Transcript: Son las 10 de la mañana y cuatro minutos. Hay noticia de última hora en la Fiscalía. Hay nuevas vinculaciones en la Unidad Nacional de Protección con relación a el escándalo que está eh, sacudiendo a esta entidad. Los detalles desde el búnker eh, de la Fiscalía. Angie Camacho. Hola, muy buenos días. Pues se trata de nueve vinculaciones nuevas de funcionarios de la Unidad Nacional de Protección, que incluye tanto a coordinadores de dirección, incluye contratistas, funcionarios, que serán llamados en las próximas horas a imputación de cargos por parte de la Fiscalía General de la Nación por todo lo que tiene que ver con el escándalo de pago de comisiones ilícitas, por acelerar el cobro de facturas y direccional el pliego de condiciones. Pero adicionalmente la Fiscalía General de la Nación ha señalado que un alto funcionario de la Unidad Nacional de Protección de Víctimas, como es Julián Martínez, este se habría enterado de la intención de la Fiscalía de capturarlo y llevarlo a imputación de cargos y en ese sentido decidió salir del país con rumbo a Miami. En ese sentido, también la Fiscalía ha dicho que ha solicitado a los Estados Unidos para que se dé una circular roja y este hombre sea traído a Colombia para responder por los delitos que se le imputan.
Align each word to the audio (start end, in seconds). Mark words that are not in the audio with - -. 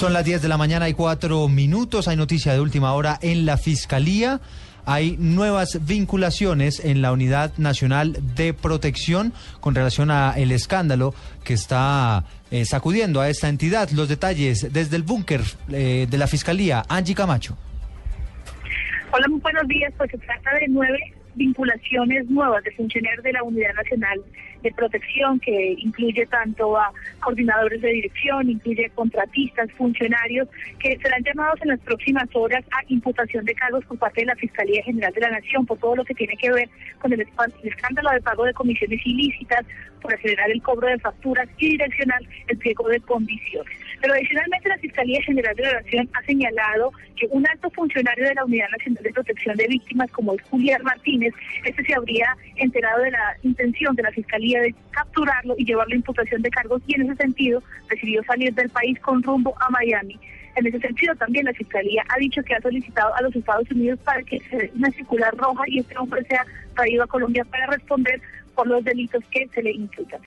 Son 0.00 0.14
las 0.14 0.24
10 0.24 0.40
de 0.40 0.48
la 0.48 0.56
mañana 0.56 0.88
y 0.88 0.94
cuatro 0.94 1.46
minutos. 1.46 2.08
Hay 2.08 2.16
noticia 2.16 2.54
de 2.54 2.60
última 2.60 2.94
hora 2.94 3.18
en 3.20 3.44
la 3.44 3.58
Fiscalía. 3.58 4.40
Hay 4.86 5.18
nuevas 5.18 5.86
vinculaciones 5.86 6.82
en 6.82 7.02
la 7.02 7.12
Unidad 7.12 7.52
Nacional 7.58 8.16
de 8.34 8.54
Protección 8.54 9.34
con 9.60 9.74
relación 9.74 10.10
a 10.10 10.32
el 10.38 10.52
escándalo 10.52 11.12
que 11.44 11.52
está 11.52 12.24
eh, 12.50 12.64
sacudiendo 12.64 13.20
a 13.20 13.28
esta 13.28 13.50
entidad. 13.50 13.90
Los 13.90 14.08
detalles 14.08 14.72
desde 14.72 14.96
el 14.96 15.02
búnker 15.02 15.42
eh, 15.70 16.06
de 16.08 16.16
la 16.16 16.26
Fiscalía. 16.26 16.82
Angie 16.88 17.14
Camacho. 17.14 17.58
Hola, 19.12 19.28
muy 19.28 19.40
buenos 19.40 19.68
días. 19.68 19.92
Pues 19.98 20.10
se 20.12 20.16
trata 20.16 20.54
de 20.54 20.68
nueve 20.68 20.98
vinculaciones 21.34 22.24
nuevas 22.30 22.64
de 22.64 22.70
funcionarios 22.72 23.22
de 23.22 23.32
la 23.34 23.42
Unidad 23.42 23.74
Nacional 23.74 24.18
de 24.62 24.70
Protección, 24.72 25.40
que 25.40 25.74
incluye 25.78 26.26
tanto 26.26 26.76
a 26.76 26.92
coordinadores 27.20 27.80
de 27.80 27.92
dirección, 27.92 28.50
incluye 28.50 28.90
contratistas, 28.94 29.70
funcionarios, 29.72 30.48
que 30.78 30.98
serán 30.98 31.22
llamados 31.22 31.60
en 31.62 31.68
las 31.68 31.80
próximas 31.80 32.28
horas 32.34 32.64
a 32.72 32.84
imputación 32.88 33.44
de 33.44 33.54
cargos 33.54 33.84
por 33.84 33.98
parte 33.98 34.22
de 34.22 34.26
la 34.26 34.36
Fiscalía 34.36 34.82
General 34.82 35.12
de 35.12 35.20
la 35.20 35.30
Nación 35.30 35.66
por 35.66 35.78
todo 35.78 35.96
lo 35.96 36.04
que 36.04 36.14
tiene 36.14 36.36
que 36.36 36.50
ver 36.52 36.68
con 36.98 37.12
el 37.12 37.26
escándalo 37.64 38.10
de 38.10 38.20
pago 38.20 38.44
de 38.44 38.54
comisiones 38.54 39.00
ilícitas, 39.04 39.64
por 40.00 40.14
acelerar 40.14 40.50
el 40.50 40.62
cobro 40.62 40.88
de 40.88 40.98
facturas 40.98 41.48
y 41.58 41.70
direccional 41.70 42.26
el 42.48 42.58
pliego 42.58 42.88
de 42.88 43.00
condiciones. 43.00 43.72
Pero 44.00 44.14
adicionalmente 44.14 44.68
la 44.68 44.78
Fiscalía 44.78 45.22
General 45.22 45.54
de 45.54 45.62
la 45.62 45.80
Nación 45.80 46.08
ha 46.14 46.22
señalado 46.24 46.90
que 47.16 47.28
un 47.30 47.46
alto 47.46 47.70
funcionario 47.70 48.24
de 48.26 48.34
la 48.34 48.44
Unidad 48.44 48.68
Nacional 48.70 49.02
de 49.02 49.12
Protección 49.12 49.56
de 49.56 49.66
Víctimas, 49.68 50.10
como 50.10 50.34
es 50.34 50.42
Julián 50.42 50.82
Martínez, 50.82 51.34
este 51.64 51.84
se 51.84 51.94
habría 51.94 52.34
enterado 52.56 53.02
de 53.02 53.10
la 53.10 53.36
intención 53.42 53.94
de 53.94 54.02
la 54.02 54.10
Fiscalía 54.10 54.49
de 54.58 54.74
capturarlo 54.90 55.54
y 55.56 55.64
llevarlo 55.64 55.92
a 55.92 55.96
imputación 55.96 56.42
de 56.42 56.50
cargos 56.50 56.82
y 56.86 56.94
en 56.94 57.02
ese 57.02 57.16
sentido 57.16 57.62
decidió 57.88 58.24
salir 58.24 58.52
del 58.54 58.70
país 58.70 58.98
con 59.00 59.22
rumbo 59.22 59.54
a 59.60 59.70
Miami. 59.70 60.18
En 60.56 60.66
ese 60.66 60.80
sentido, 60.80 61.14
también 61.14 61.44
la 61.44 61.52
Fiscalía 61.52 62.04
ha 62.08 62.18
dicho 62.18 62.42
que 62.42 62.54
ha 62.54 62.60
solicitado 62.60 63.14
a 63.14 63.22
los 63.22 63.34
Estados 63.36 63.70
Unidos 63.70 64.00
para 64.04 64.22
que 64.22 64.40
se 64.40 64.56
dé 64.56 64.72
una 64.74 64.90
circular 64.90 65.34
roja 65.36 65.62
y 65.68 65.78
este 65.78 65.96
hombre 65.96 66.24
sea 66.24 66.44
traído 66.74 67.04
a 67.04 67.06
Colombia 67.06 67.44
para 67.44 67.66
responder 67.66 68.20
por 68.54 68.66
los 68.66 68.82
delitos 68.82 69.22
que 69.30 69.46
se 69.48 69.62
le 69.62 69.72
imputan. 69.72 70.20